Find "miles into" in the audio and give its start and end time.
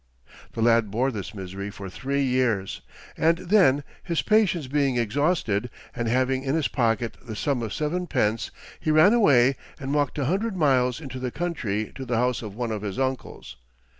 10.57-11.19